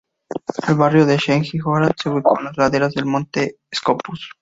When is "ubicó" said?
2.09-2.39